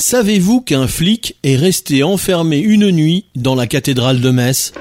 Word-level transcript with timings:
Savez-vous 0.00 0.62
qu'un 0.62 0.86
flic 0.86 1.36
est 1.42 1.56
resté 1.56 2.02
enfermé 2.02 2.56
une 2.56 2.90
nuit 2.90 3.26
dans 3.36 3.54
la 3.54 3.66
cathédrale 3.66 4.22
de 4.22 4.30
Metz? 4.30 4.72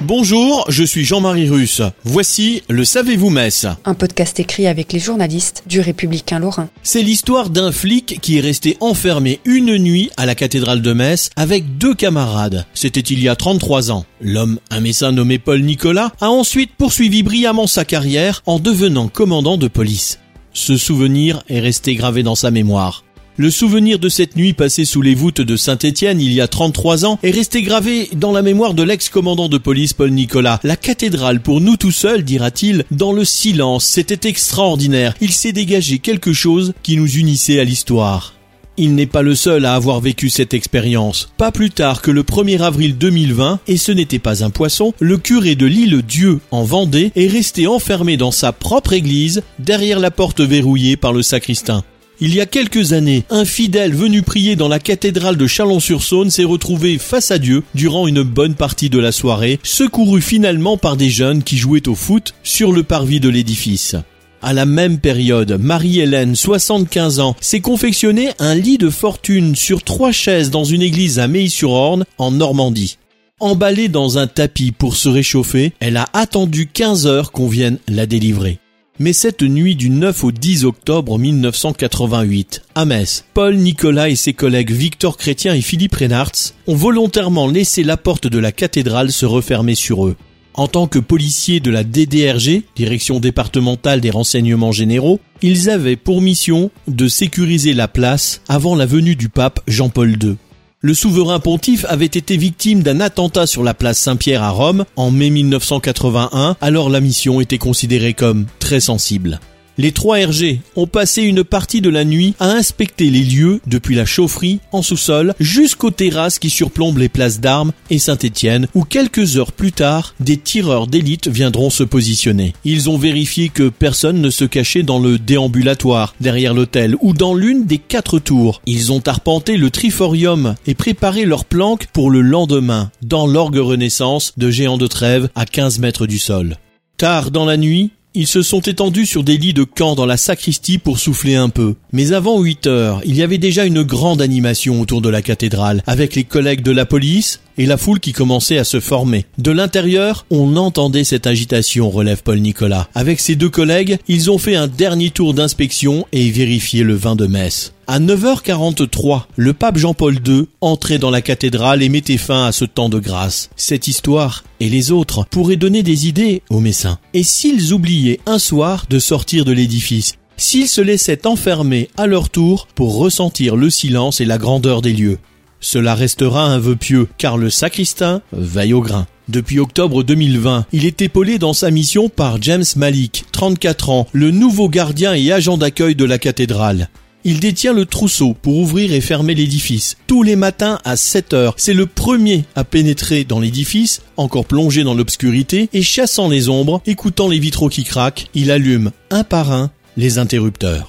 Bonjour, 0.00 0.64
je 0.70 0.82
suis 0.82 1.04
Jean-Marie 1.04 1.50
Russe. 1.50 1.82
Voici 2.02 2.62
le 2.70 2.86
Savez-vous 2.86 3.28
Metz 3.28 3.66
Un 3.84 3.92
podcast 3.92 4.40
écrit 4.40 4.68
avec 4.68 4.94
les 4.94 4.98
journalistes 4.98 5.64
du 5.66 5.80
Républicain 5.80 6.38
Lorrain. 6.38 6.70
C'est 6.82 7.02
l'histoire 7.02 7.50
d'un 7.50 7.72
flic 7.72 8.20
qui 8.22 8.38
est 8.38 8.40
resté 8.40 8.78
enfermé 8.80 9.40
une 9.44 9.76
nuit 9.76 10.10
à 10.16 10.24
la 10.24 10.34
cathédrale 10.34 10.80
de 10.80 10.94
Metz 10.94 11.28
avec 11.36 11.76
deux 11.76 11.94
camarades. 11.94 12.64
C'était 12.72 13.00
il 13.00 13.22
y 13.22 13.28
a 13.28 13.36
33 13.36 13.90
ans. 13.90 14.06
L'homme, 14.22 14.58
un 14.70 14.80
médecin 14.80 15.12
nommé 15.12 15.38
Paul 15.38 15.60
Nicolas, 15.60 16.10
a 16.22 16.30
ensuite 16.30 16.74
poursuivi 16.78 17.22
brillamment 17.22 17.66
sa 17.66 17.84
carrière 17.84 18.42
en 18.46 18.58
devenant 18.58 19.08
commandant 19.08 19.58
de 19.58 19.68
police. 19.68 20.19
Ce 20.52 20.76
souvenir 20.76 21.42
est 21.48 21.60
resté 21.60 21.94
gravé 21.94 22.22
dans 22.22 22.34
sa 22.34 22.50
mémoire. 22.50 23.04
Le 23.36 23.50
souvenir 23.50 23.98
de 23.98 24.08
cette 24.08 24.36
nuit 24.36 24.52
passée 24.52 24.84
sous 24.84 25.00
les 25.00 25.14
voûtes 25.14 25.40
de 25.40 25.56
Saint-Étienne 25.56 26.20
il 26.20 26.32
y 26.32 26.40
a 26.40 26.48
33 26.48 27.06
ans 27.06 27.18
est 27.22 27.30
resté 27.30 27.62
gravé 27.62 28.10
dans 28.14 28.32
la 28.32 28.42
mémoire 28.42 28.74
de 28.74 28.82
l'ex-commandant 28.82 29.48
de 29.48 29.56
police 29.56 29.92
Paul 29.92 30.10
Nicolas. 30.10 30.60
La 30.62 30.76
cathédrale 30.76 31.40
pour 31.40 31.60
nous 31.60 31.76
tout 31.76 31.92
seuls, 31.92 32.22
dira-t-il, 32.22 32.84
dans 32.90 33.12
le 33.12 33.24
silence, 33.24 33.86
c'était 33.86 34.28
extraordinaire. 34.28 35.14
Il 35.20 35.32
s'est 35.32 35.52
dégagé 35.52 36.00
quelque 36.00 36.32
chose 36.32 36.74
qui 36.82 36.96
nous 36.96 37.08
unissait 37.16 37.60
à 37.60 37.64
l'histoire. 37.64 38.34
Il 38.76 38.94
n'est 38.94 39.06
pas 39.06 39.22
le 39.22 39.34
seul 39.34 39.64
à 39.64 39.74
avoir 39.74 40.00
vécu 40.00 40.30
cette 40.30 40.54
expérience. 40.54 41.30
Pas 41.36 41.52
plus 41.52 41.70
tard 41.70 42.02
que 42.02 42.10
le 42.10 42.22
1er 42.22 42.60
avril 42.62 42.96
2020, 42.96 43.60
et 43.68 43.76
ce 43.76 43.92
n'était 43.92 44.18
pas 44.18 44.44
un 44.44 44.50
poisson, 44.50 44.94
le 45.00 45.18
curé 45.18 45.54
de 45.54 45.66
l'île 45.66 46.02
Dieu 46.02 46.40
en 46.50 46.62
Vendée 46.62 47.12
est 47.16 47.26
resté 47.26 47.66
enfermé 47.66 48.16
dans 48.16 48.30
sa 48.30 48.52
propre 48.52 48.92
église, 48.92 49.42
derrière 49.58 49.98
la 49.98 50.10
porte 50.10 50.40
verrouillée 50.40 50.96
par 50.96 51.12
le 51.12 51.22
sacristain. 51.22 51.84
Il 52.22 52.34
y 52.34 52.40
a 52.42 52.46
quelques 52.46 52.92
années, 52.92 53.24
un 53.30 53.46
fidèle 53.46 53.94
venu 53.94 54.20
prier 54.20 54.54
dans 54.54 54.68
la 54.68 54.78
cathédrale 54.78 55.38
de 55.38 55.46
Chalon-sur-Saône 55.46 56.30
s'est 56.30 56.44
retrouvé 56.44 56.98
face 56.98 57.30
à 57.30 57.38
Dieu 57.38 57.62
durant 57.74 58.06
une 58.06 58.22
bonne 58.22 58.54
partie 58.54 58.90
de 58.90 58.98
la 58.98 59.10
soirée, 59.10 59.58
secouru 59.62 60.20
finalement 60.20 60.76
par 60.76 60.98
des 60.98 61.08
jeunes 61.08 61.42
qui 61.42 61.56
jouaient 61.56 61.88
au 61.88 61.94
foot 61.94 62.34
sur 62.42 62.72
le 62.72 62.82
parvis 62.82 63.20
de 63.20 63.30
l'édifice. 63.30 63.96
À 64.42 64.54
la 64.54 64.64
même 64.64 64.98
période, 64.98 65.58
Marie-Hélène, 65.60 66.34
75 66.34 67.20
ans, 67.20 67.36
s'est 67.42 67.60
confectionné 67.60 68.30
un 68.38 68.54
lit 68.54 68.78
de 68.78 68.88
fortune 68.88 69.54
sur 69.54 69.82
trois 69.82 70.12
chaises 70.12 70.50
dans 70.50 70.64
une 70.64 70.80
église 70.80 71.18
à 71.18 71.28
Meilly-sur-Orne, 71.28 72.06
en 72.16 72.30
Normandie. 72.30 72.96
Emballée 73.38 73.88
dans 73.88 74.16
un 74.16 74.26
tapis 74.26 74.72
pour 74.72 74.96
se 74.96 75.10
réchauffer, 75.10 75.72
elle 75.80 75.98
a 75.98 76.06
attendu 76.14 76.66
15 76.66 77.06
heures 77.06 77.32
qu'on 77.32 77.48
vienne 77.48 77.78
la 77.86 78.06
délivrer. 78.06 78.58
Mais 78.98 79.12
cette 79.12 79.42
nuit 79.42 79.76
du 79.76 79.90
9 79.90 80.24
au 80.24 80.32
10 80.32 80.64
octobre 80.64 81.18
1988, 81.18 82.62
à 82.74 82.84
Metz, 82.86 83.24
Paul 83.34 83.56
Nicolas 83.56 84.08
et 84.08 84.16
ses 84.16 84.32
collègues 84.32 84.72
Victor 84.72 85.18
Chrétien 85.18 85.54
et 85.54 85.62
Philippe 85.62 85.94
Reynards 85.96 86.52
ont 86.66 86.74
volontairement 86.74 87.46
laissé 87.46 87.82
la 87.82 87.96
porte 87.98 88.26
de 88.26 88.38
la 88.38 88.52
cathédrale 88.52 89.12
se 89.12 89.26
refermer 89.26 89.74
sur 89.74 90.06
eux. 90.06 90.16
En 90.60 90.68
tant 90.68 90.86
que 90.86 90.98
policiers 90.98 91.58
de 91.58 91.70
la 91.70 91.84
DDRG, 91.84 92.64
Direction 92.76 93.18
départementale 93.18 94.02
des 94.02 94.10
renseignements 94.10 94.72
généraux, 94.72 95.18
ils 95.40 95.70
avaient 95.70 95.96
pour 95.96 96.20
mission 96.20 96.70
de 96.86 97.08
sécuriser 97.08 97.72
la 97.72 97.88
place 97.88 98.42
avant 98.46 98.76
la 98.76 98.84
venue 98.84 99.16
du 99.16 99.30
pape 99.30 99.60
Jean-Paul 99.66 100.22
II. 100.22 100.36
Le 100.82 100.92
souverain 100.92 101.40
pontife 101.40 101.86
avait 101.88 102.04
été 102.04 102.36
victime 102.36 102.82
d'un 102.82 103.00
attentat 103.00 103.46
sur 103.46 103.62
la 103.62 103.72
place 103.72 104.00
Saint-Pierre 104.00 104.42
à 104.42 104.50
Rome 104.50 104.84
en 104.96 105.10
mai 105.10 105.30
1981, 105.30 106.58
alors 106.60 106.90
la 106.90 107.00
mission 107.00 107.40
était 107.40 107.56
considérée 107.56 108.12
comme 108.12 108.44
très 108.58 108.80
sensible. 108.80 109.40
Les 109.80 109.92
trois 109.92 110.18
RG 110.18 110.58
ont 110.76 110.86
passé 110.86 111.22
une 111.22 111.42
partie 111.42 111.80
de 111.80 111.88
la 111.88 112.04
nuit 112.04 112.34
à 112.38 112.50
inspecter 112.50 113.08
les 113.08 113.22
lieux 113.22 113.62
depuis 113.66 113.94
la 113.94 114.04
chaufferie 114.04 114.60
en 114.72 114.82
sous-sol 114.82 115.32
jusqu'aux 115.40 115.90
terrasses 115.90 116.38
qui 116.38 116.50
surplombent 116.50 116.98
les 116.98 117.08
places 117.08 117.40
d'armes 117.40 117.72
et 117.88 117.98
Saint-Étienne 117.98 118.66
où 118.74 118.84
quelques 118.84 119.38
heures 119.38 119.52
plus 119.52 119.72
tard, 119.72 120.14
des 120.20 120.36
tireurs 120.36 120.86
d'élite 120.86 121.28
viendront 121.28 121.70
se 121.70 121.82
positionner. 121.82 122.52
Ils 122.66 122.90
ont 122.90 122.98
vérifié 122.98 123.48
que 123.48 123.70
personne 123.70 124.20
ne 124.20 124.28
se 124.28 124.44
cachait 124.44 124.82
dans 124.82 124.98
le 124.98 125.18
déambulatoire, 125.18 126.14
derrière 126.20 126.52
l'hôtel 126.52 126.94
ou 127.00 127.14
dans 127.14 127.32
l'une 127.32 127.64
des 127.64 127.78
quatre 127.78 128.18
tours. 128.18 128.60
Ils 128.66 128.92
ont 128.92 129.02
arpenté 129.06 129.56
le 129.56 129.70
triforium 129.70 130.56
et 130.66 130.74
préparé 130.74 131.24
leur 131.24 131.46
planque 131.46 131.86
pour 131.86 132.10
le 132.10 132.20
lendemain 132.20 132.90
dans 133.00 133.26
l'orgue 133.26 133.56
Renaissance 133.56 134.34
de 134.36 134.50
Géant 134.50 134.76
de 134.76 134.86
Trèves 134.86 135.30
à 135.34 135.46
15 135.46 135.78
mètres 135.78 136.06
du 136.06 136.18
sol. 136.18 136.58
Tard 136.98 137.30
dans 137.30 137.46
la 137.46 137.56
nuit, 137.56 137.92
ils 138.14 138.26
se 138.26 138.42
sont 138.42 138.60
étendus 138.60 139.06
sur 139.06 139.22
des 139.22 139.36
lits 139.36 139.54
de 139.54 139.64
camp 139.64 139.94
dans 139.94 140.06
la 140.06 140.16
sacristie 140.16 140.78
pour 140.78 140.98
souffler 140.98 141.36
un 141.36 141.48
peu. 141.48 141.74
Mais 141.92 142.12
avant 142.12 142.40
8 142.40 142.66
heures, 142.66 143.00
il 143.04 143.16
y 143.16 143.22
avait 143.22 143.38
déjà 143.38 143.64
une 143.64 143.82
grande 143.82 144.20
animation 144.20 144.80
autour 144.80 145.00
de 145.00 145.08
la 145.08 145.22
cathédrale, 145.22 145.82
avec 145.86 146.14
les 146.14 146.24
collègues 146.24 146.62
de 146.62 146.72
la 146.72 146.86
police 146.86 147.40
et 147.58 147.66
la 147.66 147.76
foule 147.76 148.00
qui 148.00 148.12
commençait 148.12 148.58
à 148.58 148.64
se 148.64 148.80
former. 148.80 149.26
De 149.38 149.50
l'intérieur, 149.50 150.26
on 150.30 150.56
entendait 150.56 151.04
cette 151.04 151.26
agitation, 151.26 151.90
relève 151.90 152.22
Paul 152.22 152.40
Nicolas. 152.40 152.88
Avec 152.94 153.20
ses 153.20 153.36
deux 153.36 153.50
collègues, 153.50 153.98
ils 154.08 154.30
ont 154.30 154.38
fait 154.38 154.56
un 154.56 154.66
dernier 154.66 155.10
tour 155.10 155.34
d'inspection 155.34 156.06
et 156.12 156.30
vérifié 156.30 156.82
le 156.82 156.94
vin 156.94 157.16
de 157.16 157.26
messe. 157.26 157.72
À 157.86 157.98
9h43, 157.98 159.22
le 159.34 159.52
pape 159.52 159.76
Jean-Paul 159.76 160.20
II 160.24 160.44
entrait 160.60 160.98
dans 160.98 161.10
la 161.10 161.22
cathédrale 161.22 161.82
et 161.82 161.88
mettait 161.88 162.18
fin 162.18 162.46
à 162.46 162.52
ce 162.52 162.64
temps 162.64 162.88
de 162.88 163.00
grâce. 163.00 163.50
Cette 163.56 163.88
histoire 163.88 164.44
et 164.60 164.68
les 164.68 164.92
autres 164.92 165.26
pourraient 165.28 165.56
donner 165.56 165.82
des 165.82 166.06
idées 166.06 166.42
aux 166.50 166.60
messins. 166.60 166.98
Et 167.14 167.24
s'ils 167.24 167.72
oubliaient 167.72 168.20
un 168.26 168.38
soir 168.38 168.86
de 168.88 169.00
sortir 169.00 169.44
de 169.44 169.50
l'édifice, 169.50 170.14
s'ils 170.36 170.68
se 170.68 170.80
laissaient 170.80 171.26
enfermer 171.26 171.88
à 171.96 172.06
leur 172.06 172.30
tour 172.30 172.68
pour 172.74 172.96
ressentir 172.96 173.56
le 173.56 173.70
silence 173.70 174.20
et 174.20 174.24
la 174.24 174.38
grandeur 174.38 174.82
des 174.82 174.92
lieux. 174.92 175.18
Cela 175.60 175.94
restera 175.94 176.44
un 176.44 176.58
vœu 176.58 176.76
pieux, 176.76 177.08
car 177.18 177.36
le 177.36 177.50
sacristain 177.50 178.22
veille 178.32 178.72
au 178.72 178.80
grain. 178.80 179.06
Depuis 179.28 179.60
octobre 179.60 180.02
2020, 180.02 180.66
il 180.72 180.86
est 180.86 181.02
épaulé 181.02 181.38
dans 181.38 181.52
sa 181.52 181.70
mission 181.70 182.08
par 182.08 182.42
James 182.42 182.64
Malik, 182.76 183.26
34 183.30 183.90
ans, 183.90 184.08
le 184.12 184.30
nouveau 184.30 184.68
gardien 184.68 185.14
et 185.14 185.30
agent 185.30 185.56
d'accueil 185.56 185.94
de 185.94 186.04
la 186.04 186.18
cathédrale. 186.18 186.88
Il 187.22 187.38
détient 187.38 187.74
le 187.74 187.84
trousseau 187.84 188.34
pour 188.34 188.56
ouvrir 188.56 188.92
et 188.92 189.02
fermer 189.02 189.34
l'édifice. 189.34 189.96
Tous 190.06 190.22
les 190.22 190.36
matins 190.36 190.78
à 190.84 190.96
7 190.96 191.34
heures, 191.34 191.54
c'est 191.58 191.74
le 191.74 191.86
premier 191.86 192.44
à 192.56 192.64
pénétrer 192.64 193.24
dans 193.24 193.40
l'édifice, 193.40 194.00
encore 194.16 194.46
plongé 194.46 194.84
dans 194.84 194.94
l'obscurité, 194.94 195.68
et 195.74 195.82
chassant 195.82 196.28
les 196.28 196.48
ombres, 196.48 196.80
écoutant 196.86 197.28
les 197.28 197.38
vitraux 197.38 197.68
qui 197.68 197.84
craquent, 197.84 198.28
il 198.34 198.50
allume 198.50 198.90
un 199.10 199.22
par 199.22 199.52
un 199.52 199.70
les 199.96 200.18
interrupteurs. 200.18 200.88